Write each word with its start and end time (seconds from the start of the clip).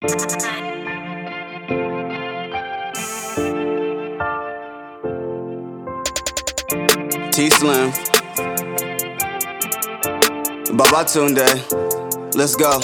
T 0.00 0.08
Slim. 7.50 7.92
Babatunde. 10.72 11.44
Let's 12.34 12.56
go. 12.56 12.80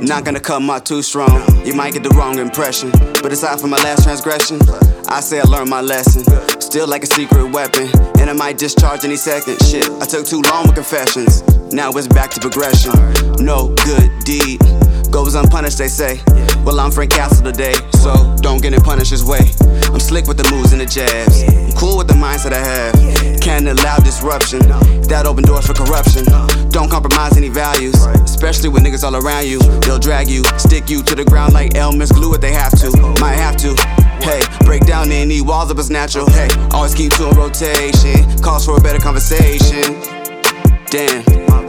Not 0.00 0.24
gonna 0.24 0.40
come 0.40 0.68
out 0.68 0.84
too 0.84 1.00
strong. 1.02 1.44
You 1.64 1.74
might 1.74 1.92
get 1.92 2.02
the 2.02 2.10
wrong 2.16 2.40
impression. 2.40 2.90
But 3.22 3.30
aside 3.30 3.60
from 3.60 3.70
my 3.70 3.76
last 3.84 4.02
transgression, 4.02 4.58
I 5.06 5.20
say 5.20 5.38
I 5.38 5.44
learned 5.44 5.70
my 5.70 5.80
lesson. 5.80 6.24
Still 6.60 6.88
like 6.88 7.04
a 7.04 7.06
secret 7.06 7.52
weapon, 7.52 7.88
and 8.18 8.28
I 8.28 8.32
might 8.32 8.58
discharge 8.58 9.04
any 9.04 9.16
second. 9.16 9.62
Shit, 9.62 9.88
I 10.02 10.06
took 10.06 10.26
too 10.26 10.42
long 10.42 10.66
with 10.66 10.74
confessions. 10.74 11.44
Now 11.72 11.92
it's 11.92 12.08
back 12.08 12.32
to 12.32 12.40
progression. 12.40 12.90
No 13.38 13.68
good 13.84 14.10
deed 14.24 14.75
goes 15.24 15.34
unpunished, 15.34 15.78
they 15.78 15.88
say. 15.88 16.20
Well, 16.62 16.78
I'm 16.78 16.90
Frank 16.90 17.10
Castle 17.10 17.42
today, 17.42 17.72
so 18.02 18.36
don't 18.42 18.60
get 18.60 18.74
in 18.74 18.82
Punisher's 18.82 19.24
way. 19.24 19.40
I'm 19.88 19.98
slick 19.98 20.26
with 20.26 20.36
the 20.36 20.46
moves 20.52 20.72
and 20.72 20.80
the 20.82 20.84
jabs. 20.84 21.42
I'm 21.42 21.72
cool 21.72 21.96
with 21.96 22.06
the 22.06 22.12
mindset 22.12 22.52
I 22.52 22.60
have. 22.60 23.40
Can't 23.40 23.66
allow 23.66 23.96
disruption. 23.96 24.58
That 25.08 25.24
open 25.24 25.44
doors 25.44 25.66
for 25.66 25.72
corruption. 25.72 26.26
Don't 26.68 26.90
compromise 26.90 27.38
any 27.38 27.48
values, 27.48 27.94
especially 28.28 28.68
with 28.68 28.82
niggas 28.82 29.04
all 29.04 29.16
around 29.16 29.46
you. 29.46 29.58
They'll 29.88 29.98
drag 29.98 30.28
you, 30.28 30.44
stick 30.58 30.90
you 30.90 31.02
to 31.04 31.14
the 31.14 31.24
ground 31.24 31.54
like 31.54 31.76
Elmer's 31.76 32.12
glue 32.12 32.34
if 32.34 32.42
they 32.42 32.52
have 32.52 32.78
to. 32.80 32.90
Might 33.18 33.40
have 33.40 33.56
to. 33.64 33.72
Hey, 34.20 34.42
break 34.66 34.84
down 34.84 35.10
any 35.10 35.40
walls 35.40 35.70
if 35.70 35.78
it's 35.78 35.88
natural. 35.88 36.28
Hey, 36.28 36.50
always 36.72 36.94
keep 36.94 37.12
two 37.12 37.26
in 37.28 37.36
rotation. 37.38 38.20
Calls 38.42 38.66
for 38.66 38.76
a 38.76 38.80
better 38.82 39.00
conversation. 39.00 39.96
Damn, 40.90 41.24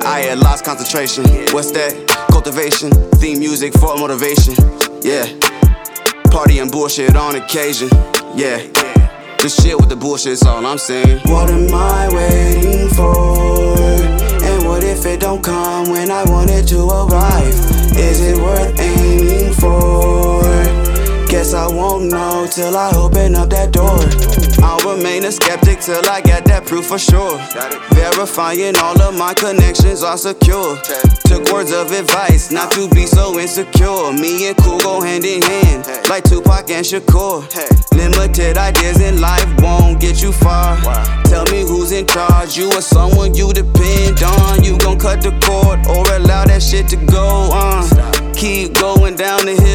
I 0.07 0.21
had 0.21 0.39
lost 0.39 0.63
concentration. 0.63 1.25
What's 1.52 1.71
that? 1.71 1.91
Cultivation, 2.31 2.91
theme 3.20 3.39
music 3.39 3.73
for 3.73 3.97
motivation. 3.97 4.55
Yeah, 5.02 5.27
party 6.31 6.59
and 6.59 6.71
bullshit 6.71 7.17
on 7.17 7.35
occasion. 7.35 7.89
Yeah, 8.33 8.63
this 9.41 9.61
shit 9.61 9.78
with 9.78 9.89
the 9.89 9.97
bullshit's 9.97 10.44
all 10.44 10.66
I'm 10.66 10.78
saying. 10.78 11.19
What 11.25 11.50
am 11.50 11.67
I 11.73 12.08
waiting 12.13 12.88
for? 12.95 13.75
And 14.47 14.66
what 14.66 14.85
if 14.85 15.05
it 15.05 15.19
don't 15.19 15.44
come 15.44 15.89
when 15.89 16.09
I 16.09 16.23
want 16.23 16.52
it 16.52 16.67
to 16.69 16.88
arrive? 16.88 17.16
Till 22.52 22.76
I 22.78 22.92
open 22.95 23.36
up 23.36 23.50
that 23.50 23.72
door. 23.72 24.00
I'll 24.64 24.95
remain 24.95 25.26
a 25.26 25.31
skeptic 25.31 25.80
till 25.80 26.03
I 26.09 26.22
get 26.22 26.45
that 26.45 26.66
proof 26.66 26.86
for 26.88 27.00
sure. 27.00 27.38
Verifying 27.94 28.76
all 28.78 29.00
of 29.02 29.17
my 29.17 29.34
connections 29.34 30.03
are 30.03 30.17
secure. 30.17 30.78
Took 31.25 31.52
words 31.52 31.72
of 31.73 31.92
advice 31.92 32.52
not 32.52 32.72
to 32.72 32.88
be 32.90 33.06
so 33.06 33.40
insecure. 33.40 34.14
Me 34.14 34.48
and 34.48 34.58
Cool 34.58 34.80
go 34.80 35.02
hand 35.02 35.25
in 35.25 35.42
hand, 35.42 35.86
like 36.09 36.23
Tupac 36.23 36.70
and 36.70 36.86
Shakur. 36.86 37.44
Limited 37.98 38.58
ideas 38.58 39.02
in 39.02 39.20
life 39.20 39.48
won't 39.59 40.00
get 40.00 40.22
you 40.22 40.31
far. 40.31 40.78
Tell 41.25 41.45
me 41.45 41.62
who's 41.62 41.92
in 41.92 42.06
charge, 42.06 42.58
you 42.58 42.70
or 42.72 42.81
someone 42.81 43.36
you 43.36 43.52
depend 43.52 44.23
on. 44.23 44.64
You 44.64 44.78
gon' 44.80 45.00
cut 45.00 45.22
the 45.22 45.31
cord 45.44 45.86
or 45.88 46.06
allow 46.16 46.45
that 46.45 46.62
shit 46.62 46.88
to 46.90 46.98
go 47.08 47.52
on. 47.52 47.84
Keep 48.38 48.75
going 48.75 49.16
down 49.16 49.45
the 49.45 49.56
hill, 49.58 49.66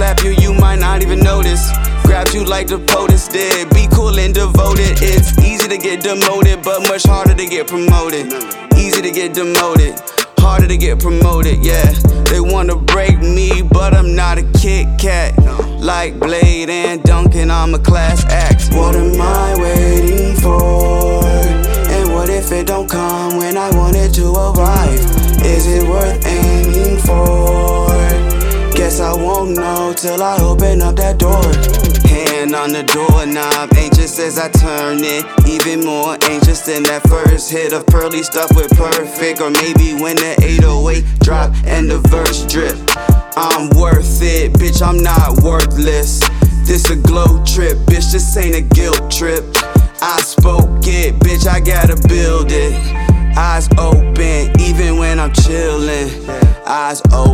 slap 0.00 0.24
you, 0.24 0.30
you 0.40 0.54
might 0.54 0.78
not 0.78 1.02
even 1.02 1.20
notice. 1.20 1.70
Grab 2.04 2.28
you 2.32 2.42
like 2.42 2.66
the 2.66 2.78
POTUS 2.78 3.30
did. 3.30 3.68
Be 3.74 3.86
cool 3.92 4.18
and 4.18 4.32
devoted. 4.32 4.96
It's 5.02 5.38
easy 5.44 5.68
to 5.68 5.76
get 5.76 6.02
demoted, 6.02 6.62
but 6.64 6.80
much 6.88 7.04
harder 7.04 7.34
to 7.34 7.46
get 7.46 7.68
promoted. 7.68 8.32
Easy 8.78 9.02
to 9.02 9.10
get 9.10 9.34
demoted 9.34 10.00
harder 10.40 10.66
to 10.66 10.78
get 10.78 10.98
promoted, 10.98 11.62
yeah. 11.62 11.84
They 12.30 12.40
wanna 12.40 12.76
break 12.76 13.18
me, 13.18 13.60
but 13.60 13.92
I'm 13.94 14.16
not 14.16 14.38
a 14.38 14.42
Kit 14.58 14.88
Kat. 14.98 15.36
Like 15.78 16.18
Blade 16.18 16.70
and 16.70 17.02
Duncan, 17.02 17.50
I'm 17.50 17.74
a 17.74 17.78
class 17.78 18.24
act. 18.24 18.72
What 18.74 18.96
am 18.96 19.20
I 19.20 19.54
waiting 19.60 20.34
for? 20.36 21.22
And 21.94 22.14
what 22.14 22.30
if 22.30 22.50
it 22.52 22.66
don't 22.66 22.88
come 22.88 23.36
when 23.36 23.58
I 23.58 23.70
want 23.76 23.96
it 23.96 24.14
to 24.14 24.32
arrive? 24.32 25.00
Is 25.44 25.66
it 25.66 25.86
worth 25.86 26.26
aiming 26.26 26.96
for? 27.06 27.89
Guess 28.80 28.98
I 28.98 29.12
won't 29.12 29.58
know 29.58 29.92
till 29.94 30.22
I 30.22 30.38
open 30.40 30.80
up 30.80 30.96
that 30.96 31.18
door. 31.18 31.44
Hand 32.08 32.54
on 32.54 32.72
the 32.72 32.82
doorknob, 32.82 33.76
anxious 33.76 34.18
as 34.18 34.38
I 34.38 34.48
turn 34.48 35.04
it. 35.04 35.22
Even 35.46 35.84
more 35.84 36.16
anxious 36.22 36.62
than 36.62 36.84
that 36.84 37.06
first 37.06 37.50
hit 37.50 37.74
of 37.74 37.86
pearly 37.88 38.22
stuff 38.22 38.56
with 38.56 38.70
perfect. 38.70 39.42
Or 39.42 39.50
maybe 39.50 39.92
when 40.00 40.16
the 40.16 40.32
808 40.40 41.04
drop 41.20 41.52
and 41.66 41.90
the 41.90 41.98
verse 42.08 42.46
drip. 42.46 42.74
I'm 43.36 43.68
worth 43.76 44.22
it, 44.22 44.54
bitch, 44.54 44.80
I'm 44.80 45.02
not 45.02 45.42
worthless. 45.42 46.20
This 46.64 46.88
a 46.88 46.96
glow 46.96 47.44
trip, 47.44 47.76
bitch, 47.84 48.10
this 48.12 48.34
ain't 48.38 48.56
a 48.56 48.62
guilt 48.62 49.10
trip. 49.10 49.44
I 50.00 50.22
spoke 50.22 50.88
it, 50.88 51.20
bitch, 51.20 51.46
I 51.46 51.60
gotta 51.60 52.00
build 52.08 52.48
it. 52.48 52.72
Eyes 53.36 53.68
open, 53.76 54.58
even 54.58 54.96
when 54.96 55.20
I'm 55.20 55.32
chillin'. 55.32 56.08
Eyes 56.66 57.02
open. 57.12 57.29